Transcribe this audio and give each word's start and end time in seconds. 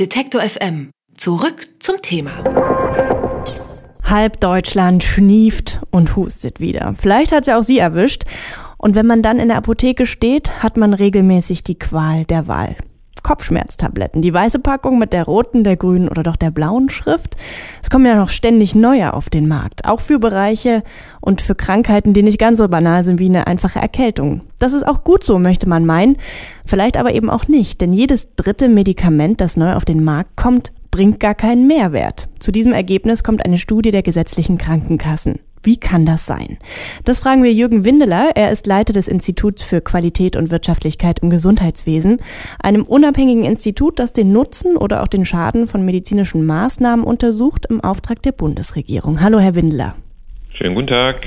Detektor 0.00 0.40
FM. 0.40 0.90
Zurück 1.16 1.68
zum 1.78 2.02
Thema. 2.02 2.42
Halb 4.02 4.40
Deutschland 4.40 5.04
schnieft 5.04 5.82
und 5.92 6.16
hustet 6.16 6.58
wieder. 6.58 6.96
Vielleicht 6.98 7.30
hat 7.30 7.46
ja 7.46 7.56
auch 7.56 7.62
Sie 7.62 7.78
erwischt. 7.78 8.24
Und 8.76 8.96
wenn 8.96 9.06
man 9.06 9.22
dann 9.22 9.38
in 9.38 9.46
der 9.46 9.56
Apotheke 9.56 10.04
steht, 10.04 10.64
hat 10.64 10.76
man 10.76 10.94
regelmäßig 10.94 11.62
die 11.62 11.78
Qual 11.78 12.24
der 12.24 12.48
Wahl. 12.48 12.74
Kopfschmerztabletten. 13.24 14.22
Die 14.22 14.32
weiße 14.32 14.60
Packung 14.60 15.00
mit 15.00 15.12
der 15.12 15.24
roten, 15.24 15.64
der 15.64 15.76
grünen 15.76 16.08
oder 16.08 16.22
doch 16.22 16.36
der 16.36 16.52
blauen 16.52 16.90
Schrift. 16.90 17.36
Es 17.82 17.90
kommen 17.90 18.06
ja 18.06 18.14
noch 18.14 18.28
ständig 18.28 18.76
neue 18.76 19.12
auf 19.12 19.28
den 19.30 19.48
Markt. 19.48 19.84
Auch 19.84 19.98
für 19.98 20.20
Bereiche 20.20 20.84
und 21.20 21.42
für 21.42 21.56
Krankheiten, 21.56 22.12
die 22.12 22.22
nicht 22.22 22.38
ganz 22.38 22.58
so 22.58 22.68
banal 22.68 23.02
sind 23.02 23.18
wie 23.18 23.28
eine 23.28 23.48
einfache 23.48 23.80
Erkältung. 23.80 24.42
Das 24.60 24.72
ist 24.72 24.86
auch 24.86 25.02
gut 25.02 25.24
so, 25.24 25.40
möchte 25.40 25.68
man 25.68 25.84
meinen. 25.84 26.16
Vielleicht 26.64 26.96
aber 26.96 27.12
eben 27.14 27.30
auch 27.30 27.48
nicht, 27.48 27.80
denn 27.80 27.92
jedes 27.92 28.28
dritte 28.36 28.68
Medikament, 28.68 29.40
das 29.40 29.56
neu 29.56 29.72
auf 29.72 29.84
den 29.84 30.04
Markt 30.04 30.36
kommt, 30.36 30.70
bringt 30.90 31.18
gar 31.18 31.34
keinen 31.34 31.66
Mehrwert. 31.66 32.28
Zu 32.38 32.52
diesem 32.52 32.72
Ergebnis 32.72 33.24
kommt 33.24 33.44
eine 33.44 33.58
Studie 33.58 33.90
der 33.90 34.02
gesetzlichen 34.02 34.58
Krankenkassen. 34.58 35.40
Wie 35.64 35.78
kann 35.78 36.04
das 36.04 36.26
sein? 36.26 36.58
Das 37.04 37.20
fragen 37.20 37.42
wir 37.42 37.52
Jürgen 37.52 37.86
Windeler. 37.86 38.32
Er 38.34 38.52
ist 38.52 38.66
Leiter 38.66 38.92
des 38.92 39.08
Instituts 39.08 39.62
für 39.62 39.80
Qualität 39.80 40.36
und 40.36 40.50
Wirtschaftlichkeit 40.50 41.20
im 41.20 41.30
Gesundheitswesen, 41.30 42.18
einem 42.62 42.82
unabhängigen 42.82 43.44
Institut, 43.44 43.98
das 43.98 44.12
den 44.12 44.30
Nutzen 44.30 44.76
oder 44.76 45.02
auch 45.02 45.08
den 45.08 45.24
Schaden 45.24 45.66
von 45.66 45.84
medizinischen 45.84 46.44
Maßnahmen 46.44 47.04
untersucht 47.04 47.64
im 47.70 47.80
Auftrag 47.82 48.22
der 48.22 48.32
Bundesregierung. 48.32 49.22
Hallo, 49.22 49.38
Herr 49.38 49.54
Windeler. 49.54 49.96
Schönen 50.50 50.74
guten 50.74 50.88
Tag. 50.88 51.22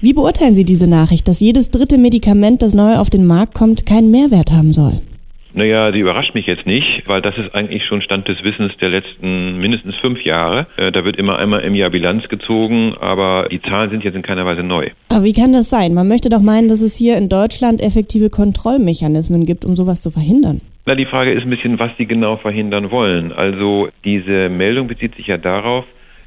Wie 0.00 0.14
beurteilen 0.14 0.54
Sie 0.54 0.64
diese 0.64 0.88
Nachricht, 0.88 1.28
dass 1.28 1.40
jedes 1.40 1.70
dritte 1.70 1.98
Medikament, 1.98 2.62
das 2.62 2.72
neu 2.72 2.96
auf 2.96 3.10
den 3.10 3.26
Markt 3.26 3.54
kommt, 3.54 3.84
keinen 3.84 4.10
Mehrwert 4.10 4.50
haben 4.50 4.72
soll? 4.72 5.02
Naja, 5.54 5.90
die 5.92 6.00
überrascht 6.00 6.34
mich 6.34 6.46
jetzt 6.46 6.66
nicht, 6.66 7.02
weil 7.06 7.20
das 7.20 7.36
ist 7.36 7.54
eigentlich 7.54 7.84
schon 7.84 8.00
Stand 8.00 8.26
des 8.26 8.42
Wissens 8.42 8.72
der 8.80 8.88
letzten 8.88 9.58
mindestens 9.58 9.96
fünf 9.96 10.22
Jahre. 10.24 10.66
Äh, 10.76 10.90
da 10.92 11.04
wird 11.04 11.16
immer 11.16 11.38
einmal 11.38 11.60
im 11.60 11.74
Jahr 11.74 11.90
Bilanz 11.90 12.28
gezogen, 12.28 12.94
aber 12.98 13.48
die 13.50 13.60
Zahlen 13.60 13.90
sind 13.90 14.02
jetzt 14.02 14.14
in 14.14 14.22
keiner 14.22 14.46
Weise 14.46 14.62
neu. 14.62 14.88
Aber 15.10 15.24
wie 15.24 15.34
kann 15.34 15.52
das 15.52 15.68
sein? 15.68 15.92
Man 15.92 16.08
möchte 16.08 16.30
doch 16.30 16.40
meinen, 16.40 16.68
dass 16.68 16.80
es 16.80 16.96
hier 16.96 17.18
in 17.18 17.28
Deutschland 17.28 17.82
effektive 17.82 18.30
Kontrollmechanismen 18.30 19.44
gibt, 19.44 19.66
um 19.66 19.76
sowas 19.76 20.00
zu 20.00 20.10
verhindern. 20.10 20.58
Na, 20.86 20.94
die 20.94 21.06
Frage 21.06 21.32
ist 21.32 21.42
ein 21.42 21.50
bisschen, 21.50 21.78
was 21.78 21.90
die 21.98 22.06
genau 22.06 22.38
verhindern 22.38 22.90
wollen. 22.90 23.30
Also 23.30 23.90
diese 24.04 24.48
Meldung 24.48 24.88
bezieht 24.88 25.14
sich 25.16 25.26
ja 25.26 25.36
darauf, 25.36 25.84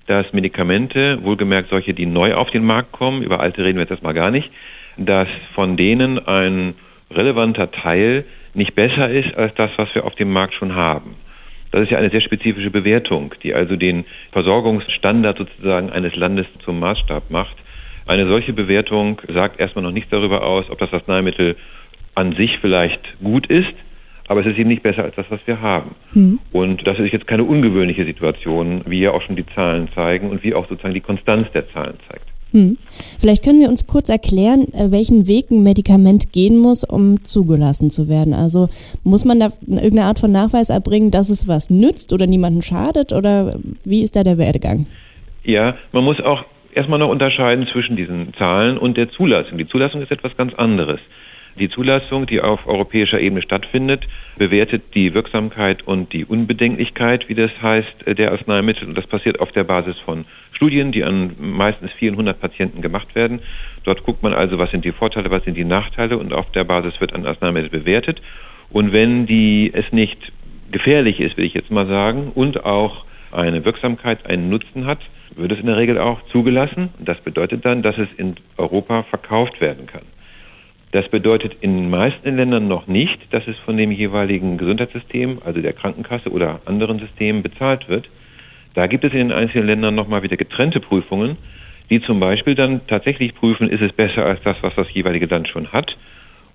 dass 0.07 0.31
Medikamente, 0.33 1.23
wohlgemerkt 1.23 1.69
solche, 1.71 1.95
die 1.95 2.05
neu 2.05 2.35
auf 2.35 2.51
den 2.51 2.63
Markt 2.63 2.91
kommen, 2.91 3.23
über 3.23 3.39
alte 3.39 3.63
reden 3.63 3.77
wir 3.77 3.81
jetzt 3.83 3.91
erstmal 3.91 4.13
gar 4.13 4.29
nicht, 4.29 4.51
dass 4.97 5.27
von 5.55 5.77
denen 5.77 6.19
ein 6.25 6.75
relevanter 7.11 7.71
Teil 7.71 8.23
nicht 8.55 8.75
besser 8.75 9.09
ist 9.09 9.35
als 9.35 9.53
das, 9.55 9.71
was 9.77 9.93
wir 9.93 10.05
auf 10.05 10.15
dem 10.15 10.31
Markt 10.31 10.53
schon 10.53 10.75
haben. 10.75 11.15
Das 11.71 11.83
ist 11.83 11.91
ja 11.91 11.97
eine 11.97 12.09
sehr 12.09 12.21
spezifische 12.21 12.71
Bewertung, 12.71 13.35
die 13.43 13.53
also 13.53 13.75
den 13.75 14.05
Versorgungsstandard 14.31 15.37
sozusagen 15.37 15.89
eines 15.89 16.15
Landes 16.15 16.45
zum 16.63 16.79
Maßstab 16.79 17.29
macht. 17.29 17.57
Eine 18.05 18.27
solche 18.27 18.53
Bewertung 18.53 19.21
sagt 19.27 19.59
erstmal 19.59 19.83
noch 19.83 19.91
nichts 19.91 20.09
darüber 20.09 20.43
aus, 20.43 20.69
ob 20.69 20.77
das 20.77 20.93
Arzneimittel 20.93 21.57
an 22.13 22.33
sich 22.35 22.59
vielleicht 22.59 23.01
gut 23.21 23.47
ist, 23.47 23.73
aber 24.27 24.41
es 24.41 24.47
ist 24.47 24.57
eben 24.57 24.69
nicht 24.69 24.83
besser 24.83 25.03
als 25.03 25.15
das, 25.15 25.25
was 25.29 25.41
wir 25.45 25.61
haben. 25.61 25.95
Mhm. 26.13 26.39
Und 26.51 26.87
das 26.87 26.97
ist 26.99 27.11
jetzt 27.11 27.27
keine 27.27 27.43
ungewöhnliche 27.43 28.05
Situation, 28.05 28.81
wie 28.85 29.01
ja 29.01 29.11
auch 29.11 29.21
schon 29.21 29.35
die 29.35 29.45
Zahlen 29.45 29.89
zeigen 29.93 30.29
und 30.29 30.43
wie 30.43 30.53
auch 30.53 30.69
sozusagen 30.69 30.93
die 30.93 31.01
Konstanz 31.01 31.51
der 31.51 31.69
Zahlen 31.71 31.97
zeigt. 32.09 32.34
Hm. 32.55 32.77
Vielleicht 33.19 33.43
können 33.43 33.57
Sie 33.57 33.67
uns 33.67 33.85
kurz 33.85 34.07
erklären, 34.07 34.65
äh, 34.73 34.89
welchen 34.89 35.27
Weg 35.27 35.51
ein 35.51 35.61
Medikament 35.61 36.31
gehen 36.31 36.57
muss, 36.57 36.85
um 36.85 37.21
zugelassen 37.25 37.91
zu 37.91 38.07
werden. 38.07 38.33
Also 38.33 38.69
muss 39.03 39.25
man 39.25 39.41
da 39.41 39.49
irgendeine 39.67 40.05
Art 40.05 40.19
von 40.19 40.31
Nachweis 40.31 40.69
erbringen, 40.69 41.11
dass 41.11 41.29
es 41.29 41.49
was 41.49 41.69
nützt 41.69 42.13
oder 42.13 42.27
niemandem 42.27 42.61
schadet 42.61 43.11
oder 43.11 43.59
wie 43.83 44.03
ist 44.03 44.15
da 44.15 44.23
der 44.23 44.37
Werdegang? 44.37 44.87
Ja, 45.43 45.75
man 45.91 46.05
muss 46.05 46.21
auch 46.21 46.45
erstmal 46.73 46.97
noch 46.97 47.09
unterscheiden 47.09 47.67
zwischen 47.67 47.97
diesen 47.97 48.33
Zahlen 48.37 48.77
und 48.77 48.95
der 48.95 49.09
Zulassung. 49.09 49.57
Die 49.57 49.67
Zulassung 49.67 50.01
ist 50.01 50.11
etwas 50.11 50.38
ganz 50.38 50.53
anderes. 50.53 51.01
Die 51.57 51.69
Zulassung, 51.69 52.25
die 52.25 52.41
auf 52.41 52.67
europäischer 52.67 53.19
Ebene 53.19 53.41
stattfindet, 53.41 54.05
bewertet 54.38 54.93
die 54.93 55.13
Wirksamkeit 55.13 55.88
und 55.88 56.11
die 56.11 56.25
Unbedenklichkeit, 56.25 57.29
wie 57.29 57.35
das 57.35 57.51
heißt, 57.61 58.17
der 58.17 58.33
Arzneimittel. 58.33 58.89
Und 58.89 58.97
das 58.97 59.07
passiert 59.07 59.39
auf 59.39 59.53
der 59.53 59.63
Basis 59.63 59.97
von 59.99 60.25
Studien, 60.51 60.91
die 60.91 61.05
an 61.05 61.33
meistens 61.39 61.94
400 61.94 62.38
Patienten 62.38 62.81
gemacht 62.81 63.15
werden. 63.15 63.39
Dort 63.85 64.03
guckt 64.03 64.21
man 64.21 64.33
also, 64.33 64.57
was 64.57 64.71
sind 64.71 64.83
die 64.83 64.91
Vorteile, 64.91 65.31
was 65.31 65.45
sind 65.45 65.55
die 65.55 65.63
Nachteile 65.63 66.17
und 66.17 66.33
auf 66.33 66.51
der 66.51 66.65
Basis 66.65 66.99
wird 66.99 67.13
ein 67.13 67.25
Arzneimittel 67.25 67.69
bewertet. 67.69 68.21
Und 68.69 68.91
wenn 68.91 69.25
die, 69.25 69.71
es 69.73 69.89
nicht 69.94 70.33
gefährlich 70.71 71.21
ist, 71.21 71.38
will 71.38 71.45
ich 71.45 71.53
jetzt 71.53 71.71
mal 71.71 71.88
sagen, 71.88 72.33
und 72.35 72.65
auch 72.65 73.05
eine 73.31 73.63
Wirksamkeit, 73.63 74.25
einen 74.25 74.49
Nutzen 74.49 74.85
hat, 74.85 74.99
wird 75.35 75.53
es 75.53 75.59
in 75.59 75.67
der 75.67 75.77
Regel 75.77 75.99
auch 75.99 76.21
zugelassen. 76.31 76.89
Das 76.99 77.19
bedeutet 77.21 77.65
dann, 77.65 77.81
dass 77.81 77.97
es 77.97 78.09
in 78.17 78.35
Europa 78.57 79.03
verkauft 79.03 79.61
werden 79.61 79.88
kann. 79.88 80.03
Das 80.95 81.09
bedeutet 81.09 81.57
in 81.59 81.75
den 81.75 81.89
meisten 81.89 82.38
Ländern 82.38 82.69
noch 82.69 82.88
nicht, 82.88 83.19
dass 83.31 83.45
es 83.47 83.57
von 83.66 83.75
dem 83.75 83.91
jeweiligen 83.91 84.57
Gesundheitssystem, 84.57 85.41
also 85.44 85.61
der 85.61 85.73
Krankenkasse 85.73 86.29
oder 86.31 86.61
anderen 86.63 87.00
Systemen 87.00 87.44
bezahlt 87.44 87.89
wird. 87.89 88.09
Da 88.75 88.88
gibt 88.88 89.03
es 89.03 89.11
in 89.11 89.28
den 89.28 89.31
einzelnen 89.33 89.67
Ländern 89.67 89.94
nochmal 89.94 90.23
wieder 90.23 90.38
getrennte 90.38 90.79
Prüfungen, 90.79 91.35
die 91.89 92.01
zum 92.01 92.22
Beispiel 92.22 92.56
dann 92.56 92.88
tatsächlich 92.88 93.35
prüfen, 93.35 93.69
ist 93.69 93.81
es 93.81 93.91
besser 93.91 94.23
als 94.25 94.41
das, 94.44 94.56
was 94.61 94.73
das 94.75 94.88
jeweilige 94.94 95.25
Land 95.25 95.50
schon 95.50 95.69
hat. 95.73 95.97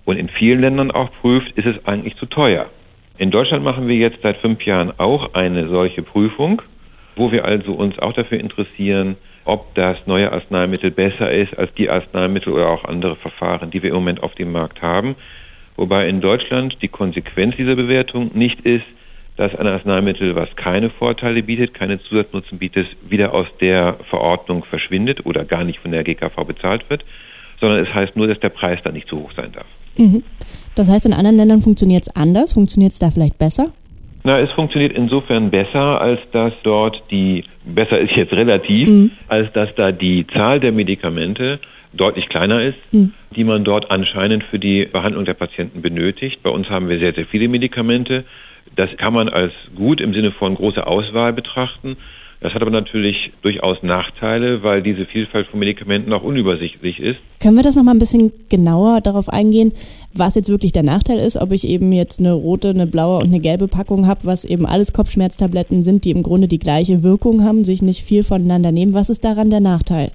Und 0.05 0.17
in 0.17 0.27
vielen 0.27 0.61
Ländern 0.61 0.89
auch 0.89 1.11
prüft, 1.21 1.51
ist 1.51 1.67
es 1.67 1.85
eigentlich 1.85 2.15
zu 2.15 2.25
teuer. 2.25 2.67
In 3.19 3.29
Deutschland 3.29 3.63
machen 3.63 3.87
wir 3.87 3.95
jetzt 3.95 4.23
seit 4.23 4.37
fünf 4.37 4.65
Jahren 4.65 4.91
auch 4.97 5.35
eine 5.35 5.69
solche 5.69 6.01
Prüfung, 6.01 6.63
wo 7.15 7.31
wir 7.31 7.45
also 7.45 7.73
uns 7.73 7.99
auch 7.99 8.13
dafür 8.13 8.39
interessieren, 8.39 9.17
ob 9.45 9.73
das 9.75 9.97
neue 10.05 10.31
Arzneimittel 10.31 10.91
besser 10.91 11.31
ist 11.31 11.57
als 11.57 11.73
die 11.75 11.89
Arzneimittel 11.89 12.53
oder 12.53 12.69
auch 12.69 12.85
andere 12.85 13.15
Verfahren, 13.15 13.71
die 13.71 13.81
wir 13.81 13.89
im 13.89 13.95
Moment 13.95 14.23
auf 14.23 14.35
dem 14.35 14.51
Markt 14.51 14.81
haben. 14.81 15.15
Wobei 15.75 16.07
in 16.07 16.21
Deutschland 16.21 16.77
die 16.81 16.87
Konsequenz 16.87 17.55
dieser 17.55 17.75
Bewertung 17.75 18.31
nicht 18.33 18.61
ist, 18.61 18.85
dass 19.37 19.55
ein 19.55 19.65
Arzneimittel, 19.65 20.35
was 20.35 20.55
keine 20.55 20.89
Vorteile 20.89 21.41
bietet, 21.41 21.73
keine 21.73 21.99
Zusatznutzen 21.99 22.59
bietet, 22.59 22.87
wieder 23.09 23.33
aus 23.33 23.47
der 23.59 23.97
Verordnung 24.09 24.63
verschwindet 24.63 25.25
oder 25.25 25.45
gar 25.45 25.63
nicht 25.63 25.79
von 25.79 25.91
der 25.91 26.03
GKV 26.03 26.35
bezahlt 26.45 26.89
wird, 26.89 27.03
sondern 27.59 27.83
es 27.83 27.93
heißt 27.93 28.15
nur, 28.15 28.27
dass 28.27 28.39
der 28.39 28.49
Preis 28.49 28.79
da 28.83 28.91
nicht 28.91 29.07
zu 29.07 29.17
hoch 29.17 29.31
sein 29.35 29.51
darf. 29.53 29.65
Mhm. 29.97 30.23
Das 30.75 30.89
heißt, 30.89 31.05
in 31.05 31.13
anderen 31.13 31.37
Ländern 31.37 31.61
funktioniert 31.61 32.03
es 32.03 32.15
anders? 32.15 32.53
Funktioniert 32.53 32.91
es 32.91 32.99
da 32.99 33.09
vielleicht 33.09 33.37
besser? 33.37 33.73
Na, 34.23 34.39
es 34.39 34.51
funktioniert 34.51 34.93
insofern 34.93 35.49
besser, 35.49 35.99
als 35.99 36.19
dass 36.31 36.53
dort 36.63 37.03
die, 37.09 37.43
besser 37.65 37.99
ist 37.99 38.15
jetzt 38.15 38.33
relativ, 38.33 38.87
mhm. 38.87 39.11
als 39.27 39.51
dass 39.53 39.73
da 39.75 39.91
die 39.91 40.27
Zahl 40.27 40.59
der 40.59 40.71
Medikamente 40.71 41.59
deutlich 41.93 42.29
kleiner 42.29 42.61
ist, 42.61 42.77
mhm. 42.91 43.13
die 43.35 43.43
man 43.43 43.63
dort 43.63 43.91
anscheinend 43.91 44.43
für 44.43 44.59
die 44.59 44.85
Behandlung 44.85 45.25
der 45.25 45.33
Patienten 45.33 45.81
benötigt. 45.81 46.43
Bei 46.43 46.49
uns 46.49 46.69
haben 46.69 46.87
wir 46.87 46.99
sehr, 46.99 47.13
sehr 47.13 47.25
viele 47.25 47.47
Medikamente. 47.47 48.23
Das 48.75 48.89
kann 48.97 49.13
man 49.13 49.27
als 49.27 49.53
gut 49.75 49.99
im 49.99 50.13
Sinne 50.13 50.31
von 50.31 50.55
große 50.55 50.85
Auswahl 50.85 51.33
betrachten. 51.33 51.97
Das 52.41 52.55
hat 52.55 52.63
aber 52.63 52.71
natürlich 52.71 53.31
durchaus 53.43 53.83
Nachteile, 53.83 54.63
weil 54.63 54.81
diese 54.81 55.05
Vielfalt 55.05 55.47
von 55.47 55.59
Medikamenten 55.59 56.11
auch 56.11 56.23
unübersichtlich 56.23 56.99
ist. 56.99 57.19
Können 57.39 57.55
wir 57.55 57.61
das 57.61 57.75
noch 57.75 57.83
mal 57.83 57.91
ein 57.91 57.99
bisschen 57.99 58.33
genauer 58.49 58.99
darauf 59.01 59.29
eingehen, 59.29 59.73
was 60.15 60.33
jetzt 60.33 60.49
wirklich 60.49 60.71
der 60.71 60.81
Nachteil 60.81 61.19
ist, 61.19 61.37
ob 61.37 61.51
ich 61.51 61.67
eben 61.67 61.93
jetzt 61.93 62.19
eine 62.19 62.33
rote, 62.33 62.69
eine 62.69 62.87
blaue 62.87 63.19
und 63.19 63.27
eine 63.27 63.39
gelbe 63.39 63.67
Packung 63.67 64.07
habe, 64.07 64.21
was 64.25 64.43
eben 64.43 64.65
alles 64.65 64.91
Kopfschmerztabletten 64.91 65.83
sind, 65.83 66.03
die 66.03 66.09
im 66.09 66.23
Grunde 66.23 66.47
die 66.47 66.57
gleiche 66.57 67.03
Wirkung 67.03 67.43
haben, 67.43 67.63
sich 67.63 67.83
nicht 67.83 68.03
viel 68.03 68.23
voneinander 68.23 68.71
nehmen. 68.71 68.93
Was 68.93 69.11
ist 69.11 69.23
daran 69.23 69.51
der 69.51 69.59
Nachteil? 69.59 70.11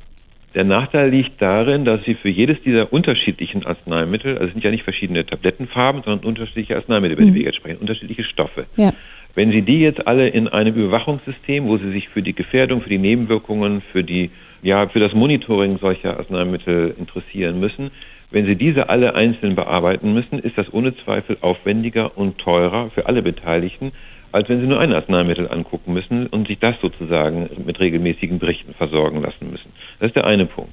Der 0.56 0.64
Nachteil 0.64 1.10
liegt 1.10 1.40
darin, 1.40 1.84
dass 1.84 2.02
Sie 2.06 2.14
für 2.14 2.30
jedes 2.30 2.60
dieser 2.62 2.92
unterschiedlichen 2.92 3.64
Arzneimittel, 3.66 4.38
also 4.38 4.46
es 4.46 4.52
sind 4.54 4.64
ja 4.64 4.70
nicht 4.72 4.84
verschiedene 4.84 5.24
Tablettenfarben, 5.24 6.02
sondern 6.02 6.26
unterschiedliche 6.26 6.74
Arzneimittel, 6.74 7.18
wenn 7.18 7.30
mhm. 7.30 7.34
wir 7.34 7.42
jetzt 7.42 7.56
sprechen, 7.56 7.76
unterschiedliche 7.76 8.24
Stoffe. 8.24 8.64
Ja. 8.76 8.92
Wenn 9.36 9.52
Sie 9.52 9.60
die 9.60 9.80
jetzt 9.80 10.06
alle 10.06 10.28
in 10.28 10.48
einem 10.48 10.74
Überwachungssystem, 10.74 11.66
wo 11.66 11.76
Sie 11.76 11.92
sich 11.92 12.08
für 12.08 12.22
die 12.22 12.32
Gefährdung, 12.32 12.80
für 12.80 12.88
die 12.88 12.96
Nebenwirkungen, 12.96 13.82
für, 13.92 14.02
die, 14.02 14.30
ja, 14.62 14.88
für 14.88 14.98
das 14.98 15.12
Monitoring 15.12 15.78
solcher 15.78 16.16
Arzneimittel 16.16 16.94
interessieren 16.98 17.60
müssen, 17.60 17.90
wenn 18.30 18.46
Sie 18.46 18.56
diese 18.56 18.88
alle 18.88 19.14
einzeln 19.14 19.54
bearbeiten 19.54 20.14
müssen, 20.14 20.38
ist 20.38 20.56
das 20.56 20.72
ohne 20.72 20.96
Zweifel 20.96 21.36
aufwendiger 21.42 22.16
und 22.16 22.38
teurer 22.38 22.88
für 22.94 23.08
alle 23.08 23.20
Beteiligten, 23.20 23.92
als 24.32 24.48
wenn 24.48 24.62
Sie 24.62 24.66
nur 24.66 24.80
ein 24.80 24.94
Arzneimittel 24.94 25.50
angucken 25.50 25.92
müssen 25.92 26.28
und 26.28 26.48
sich 26.48 26.58
das 26.58 26.76
sozusagen 26.80 27.50
mit 27.66 27.78
regelmäßigen 27.78 28.38
Berichten 28.38 28.72
versorgen 28.72 29.20
lassen 29.20 29.50
müssen. 29.50 29.70
Das 30.00 30.08
ist 30.08 30.16
der 30.16 30.26
eine 30.26 30.46
Punkt. 30.46 30.72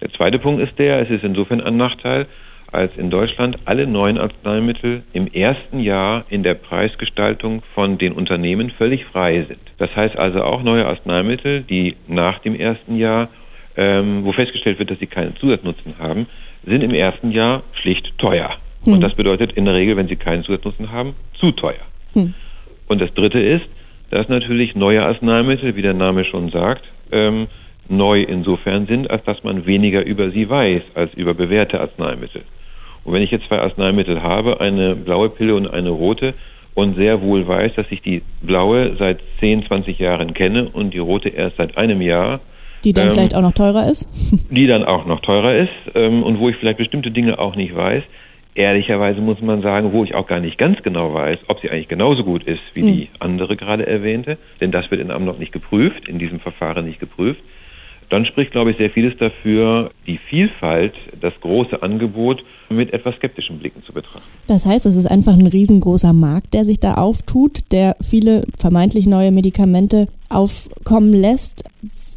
Der 0.00 0.10
zweite 0.10 0.40
Punkt 0.40 0.60
ist 0.60 0.76
der, 0.80 1.00
es 1.00 1.10
ist 1.10 1.22
insofern 1.22 1.60
ein 1.60 1.76
Nachteil, 1.76 2.26
als 2.74 2.96
in 2.96 3.10
Deutschland 3.10 3.58
alle 3.64 3.86
neuen 3.86 4.18
Arzneimittel 4.18 5.02
im 5.12 5.26
ersten 5.26 5.80
Jahr 5.80 6.24
in 6.28 6.42
der 6.42 6.54
Preisgestaltung 6.54 7.62
von 7.74 7.98
den 7.98 8.12
Unternehmen 8.12 8.70
völlig 8.70 9.04
frei 9.04 9.44
sind. 9.48 9.60
Das 9.78 9.94
heißt 9.94 10.16
also 10.16 10.42
auch 10.42 10.62
neue 10.62 10.86
Arzneimittel, 10.86 11.62
die 11.62 11.96
nach 12.08 12.38
dem 12.40 12.54
ersten 12.54 12.96
Jahr, 12.96 13.28
ähm, 13.76 14.24
wo 14.24 14.32
festgestellt 14.32 14.78
wird, 14.78 14.90
dass 14.90 14.98
sie 14.98 15.06
keinen 15.06 15.36
Zusatznutzen 15.36 15.94
haben, 15.98 16.26
sind 16.66 16.82
im 16.82 16.94
ersten 16.94 17.30
Jahr 17.30 17.62
schlicht 17.72 18.16
teuer. 18.18 18.50
Hm. 18.84 18.94
Und 18.94 19.00
das 19.00 19.14
bedeutet 19.14 19.52
in 19.52 19.64
der 19.64 19.74
Regel, 19.74 19.96
wenn 19.96 20.08
sie 20.08 20.16
keinen 20.16 20.44
Zusatznutzen 20.44 20.92
haben, 20.92 21.14
zu 21.38 21.52
teuer. 21.52 21.84
Hm. 22.14 22.34
Und 22.86 23.00
das 23.00 23.12
Dritte 23.14 23.40
ist, 23.40 23.66
dass 24.10 24.28
natürlich 24.28 24.74
neue 24.74 25.04
Arzneimittel, 25.04 25.76
wie 25.76 25.82
der 25.82 25.94
Name 25.94 26.24
schon 26.24 26.50
sagt, 26.50 26.84
ähm, 27.10 27.48
neu 27.88 28.22
insofern 28.22 28.86
sind, 28.86 29.10
als 29.10 29.24
dass 29.24 29.42
man 29.44 29.66
weniger 29.66 30.04
über 30.04 30.30
sie 30.30 30.48
weiß 30.48 30.82
als 30.94 31.12
über 31.14 31.34
bewährte 31.34 31.80
Arzneimittel. 31.80 32.42
Und 33.04 33.12
wenn 33.12 33.22
ich 33.22 33.30
jetzt 33.30 33.46
zwei 33.46 33.60
Arzneimittel 33.60 34.22
habe, 34.22 34.60
eine 34.60 34.96
blaue 34.96 35.28
Pille 35.28 35.54
und 35.54 35.68
eine 35.68 35.90
rote, 35.90 36.34
und 36.74 36.96
sehr 36.96 37.22
wohl 37.22 37.46
weiß, 37.46 37.72
dass 37.76 37.86
ich 37.90 38.02
die 38.02 38.22
blaue 38.42 38.96
seit 38.98 39.20
10, 39.40 39.66
20 39.66 39.98
Jahren 39.98 40.34
kenne 40.34 40.68
und 40.68 40.92
die 40.92 40.98
rote 40.98 41.28
erst 41.28 41.56
seit 41.56 41.78
einem 41.78 42.02
Jahr. 42.02 42.40
Die 42.84 42.92
dann 42.92 43.06
ähm, 43.06 43.12
vielleicht 43.12 43.36
auch 43.36 43.42
noch 43.42 43.52
teurer 43.52 43.88
ist? 43.88 44.08
Die 44.50 44.66
dann 44.66 44.84
auch 44.84 45.06
noch 45.06 45.20
teurer 45.20 45.54
ist 45.54 45.70
ähm, 45.94 46.22
und 46.22 46.38
wo 46.38 46.48
ich 46.48 46.56
vielleicht 46.56 46.78
bestimmte 46.78 47.10
Dinge 47.10 47.38
auch 47.38 47.56
nicht 47.56 47.74
weiß. 47.74 48.02
Ehrlicherweise 48.56 49.20
muss 49.20 49.40
man 49.40 49.62
sagen, 49.62 49.92
wo 49.92 50.04
ich 50.04 50.14
auch 50.14 50.26
gar 50.26 50.38
nicht 50.38 50.58
ganz 50.58 50.82
genau 50.82 51.14
weiß, 51.14 51.38
ob 51.48 51.60
sie 51.60 51.70
eigentlich 51.70 51.88
genauso 51.88 52.24
gut 52.24 52.44
ist 52.44 52.60
wie 52.74 52.82
mhm. 52.82 52.86
die 52.86 53.08
andere 53.18 53.56
gerade 53.56 53.86
erwähnte, 53.86 54.36
denn 54.60 54.70
das 54.70 54.90
wird 54.90 55.00
in 55.00 55.10
Amt 55.10 55.26
noch 55.26 55.38
nicht 55.38 55.52
geprüft, 55.52 56.08
in 56.08 56.18
diesem 56.18 56.40
Verfahren 56.40 56.84
nicht 56.84 57.00
geprüft 57.00 57.40
dann 58.10 58.26
spricht, 58.26 58.52
glaube 58.52 58.70
ich, 58.70 58.76
sehr 58.76 58.90
vieles 58.90 59.16
dafür, 59.18 59.90
die 60.06 60.18
Vielfalt, 60.18 60.94
das 61.20 61.32
große 61.40 61.82
Angebot 61.82 62.44
mit 62.68 62.92
etwas 62.92 63.14
skeptischen 63.16 63.58
Blicken 63.58 63.82
zu 63.84 63.92
betrachten. 63.92 64.26
Das 64.46 64.66
heißt, 64.66 64.86
es 64.86 64.96
ist 64.96 65.06
einfach 65.06 65.34
ein 65.34 65.46
riesengroßer 65.46 66.12
Markt, 66.12 66.54
der 66.54 66.64
sich 66.64 66.80
da 66.80 66.94
auftut, 66.94 67.60
der 67.72 67.96
viele 68.00 68.44
vermeintlich 68.58 69.06
neue 69.06 69.30
Medikamente 69.30 70.08
aufkommen 70.28 71.12
lässt. 71.12 71.64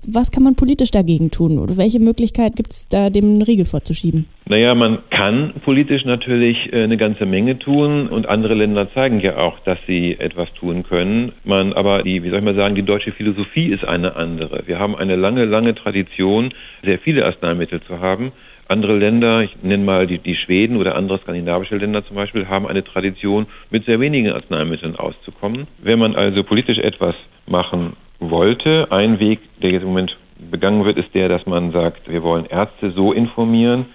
Was 0.09 0.31
kann 0.31 0.43
man 0.43 0.55
politisch 0.55 0.91
dagegen 0.91 1.31
tun 1.31 1.59
oder 1.59 1.75
welche 1.75 1.99
Möglichkeit 1.99 2.55
gibt 2.55 2.71
es 2.71 2.87
da, 2.87 3.09
dem 3.09 3.25
einen 3.25 3.41
Riegel 3.41 3.65
vorzuschieben? 3.65 4.25
Naja, 4.45 4.73
man 4.73 4.99
kann 5.09 5.51
politisch 5.65 6.05
natürlich 6.05 6.71
äh, 6.71 6.83
eine 6.83 6.95
ganze 6.95 7.25
Menge 7.25 7.59
tun 7.59 8.07
und 8.07 8.25
andere 8.25 8.53
Länder 8.53 8.89
zeigen 8.93 9.19
ja 9.19 9.35
auch, 9.35 9.59
dass 9.65 9.77
sie 9.85 10.17
etwas 10.17 10.47
tun 10.53 10.83
können. 10.83 11.33
Man 11.43 11.73
aber, 11.73 12.03
die, 12.03 12.23
wie 12.23 12.29
soll 12.29 12.39
ich 12.39 12.45
mal 12.45 12.55
sagen, 12.55 12.75
die 12.75 12.83
deutsche 12.83 13.11
Philosophie 13.11 13.65
ist 13.65 13.83
eine 13.83 14.15
andere. 14.15 14.63
Wir 14.65 14.79
haben 14.79 14.95
eine 14.95 15.17
lange, 15.17 15.43
lange 15.43 15.75
Tradition, 15.75 16.53
sehr 16.85 16.99
viele 16.99 17.25
Arzneimittel 17.25 17.81
zu 17.81 17.99
haben. 17.99 18.31
Andere 18.69 18.97
Länder, 18.97 19.41
ich 19.41 19.57
nenne 19.61 19.83
mal 19.83 20.07
die, 20.07 20.19
die 20.19 20.35
Schweden 20.35 20.77
oder 20.77 20.95
andere 20.95 21.19
skandinavische 21.19 21.75
Länder 21.75 22.05
zum 22.05 22.15
Beispiel, 22.15 22.47
haben 22.47 22.65
eine 22.65 22.85
Tradition, 22.85 23.47
mit 23.71 23.83
sehr 23.83 23.99
wenigen 23.99 24.31
Arzneimitteln 24.31 24.95
auszukommen. 24.95 25.67
Wenn 25.79 25.99
man 25.99 26.15
also 26.15 26.45
politisch 26.45 26.77
etwas 26.77 27.15
machen 27.45 27.97
wollte, 28.19 28.87
ein 28.91 29.19
Weg, 29.19 29.39
der 29.61 29.71
jetzt 29.71 29.83
im 29.83 29.89
Moment 29.89 30.17
begangen 30.51 30.85
wird, 30.85 30.97
ist 30.97 31.13
der, 31.13 31.29
dass 31.29 31.45
man 31.45 31.71
sagt, 31.71 32.09
wir 32.09 32.23
wollen 32.23 32.45
Ärzte 32.45 32.91
so 32.91 33.11
informieren, 33.11 33.85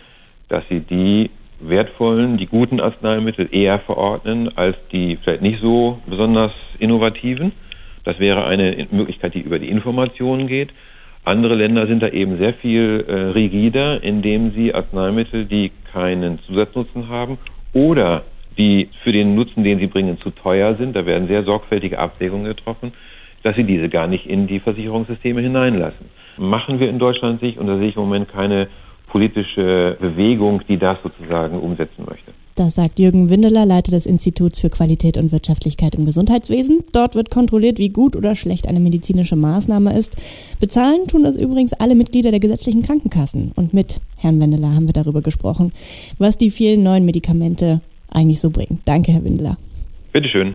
dass 0.48 0.64
sie 0.68 0.80
die 0.80 1.30
wertvollen, 1.60 2.36
die 2.38 2.46
guten 2.46 2.80
Arzneimittel 2.80 3.48
eher 3.50 3.78
verordnen 3.78 4.56
als 4.56 4.76
die 4.90 5.16
vielleicht 5.22 5.42
nicht 5.42 5.60
so 5.60 6.00
besonders 6.06 6.52
innovativen. 6.78 7.52
Das 8.04 8.18
wäre 8.18 8.46
eine 8.46 8.88
Möglichkeit, 8.90 9.34
die 9.34 9.40
über 9.40 9.58
die 9.58 9.68
Informationen 9.68 10.48
geht. 10.48 10.70
Andere 11.24 11.54
Länder 11.54 11.86
sind 11.86 12.02
da 12.02 12.08
eben 12.08 12.38
sehr 12.38 12.54
viel 12.54 13.04
äh, 13.06 13.14
rigider, 13.30 14.02
indem 14.02 14.52
sie 14.52 14.74
Arzneimittel, 14.74 15.44
die 15.44 15.70
keinen 15.92 16.40
Zusatznutzen 16.40 17.08
haben 17.08 17.38
oder 17.72 18.24
die 18.58 18.88
für 19.04 19.12
den 19.12 19.36
Nutzen, 19.36 19.62
den 19.62 19.78
sie 19.78 19.86
bringen, 19.86 20.18
zu 20.20 20.30
teuer 20.30 20.74
sind, 20.74 20.96
da 20.96 21.06
werden 21.06 21.28
sehr 21.28 21.44
sorgfältige 21.44 21.98
Abwägungen 21.98 22.46
getroffen, 22.46 22.92
dass 23.42 23.56
sie 23.56 23.64
diese 23.64 23.88
gar 23.88 24.06
nicht 24.06 24.26
in 24.26 24.46
die 24.46 24.60
Versicherungssysteme 24.60 25.40
hineinlassen. 25.40 26.06
Machen 26.36 26.80
wir 26.80 26.88
in 26.88 26.98
Deutschland 26.98 27.40
sich, 27.40 27.58
und 27.58 27.66
da 27.66 27.76
sehe 27.78 27.88
ich 27.88 27.96
im 27.96 28.02
Moment 28.02 28.28
keine 28.28 28.68
politische 29.08 29.96
Bewegung, 30.00 30.62
die 30.68 30.78
das 30.78 30.98
sozusagen 31.02 31.58
umsetzen 31.58 32.04
möchte. 32.08 32.32
Das 32.54 32.74
sagt 32.74 32.98
Jürgen 32.98 33.30
Windeler, 33.30 33.64
Leiter 33.64 33.92
des 33.92 34.04
Instituts 34.04 34.58
für 34.58 34.68
Qualität 34.68 35.16
und 35.16 35.32
Wirtschaftlichkeit 35.32 35.94
im 35.94 36.04
Gesundheitswesen. 36.04 36.80
Dort 36.92 37.14
wird 37.14 37.30
kontrolliert, 37.30 37.78
wie 37.78 37.88
gut 37.88 38.14
oder 38.14 38.36
schlecht 38.36 38.68
eine 38.68 38.80
medizinische 38.80 39.36
Maßnahme 39.36 39.96
ist. 39.96 40.16
Bezahlen 40.60 41.06
tun 41.08 41.24
das 41.24 41.38
übrigens 41.38 41.72
alle 41.72 41.94
Mitglieder 41.94 42.30
der 42.30 42.40
gesetzlichen 42.40 42.82
Krankenkassen. 42.82 43.52
Und 43.56 43.72
mit 43.72 44.00
Herrn 44.16 44.38
Windeler 44.38 44.74
haben 44.74 44.86
wir 44.86 44.92
darüber 44.92 45.22
gesprochen, 45.22 45.72
was 46.18 46.36
die 46.36 46.50
vielen 46.50 46.82
neuen 46.82 47.06
Medikamente 47.06 47.80
eigentlich 48.10 48.40
so 48.40 48.50
bringen. 48.50 48.80
Danke, 48.84 49.12
Herr 49.12 49.24
Windeler. 49.24 49.56
Bitteschön. 50.12 50.54